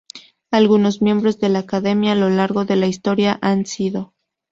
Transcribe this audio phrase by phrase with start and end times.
[0.49, 4.15] Algunos miembros de la Academia a lo largo de la historia han sido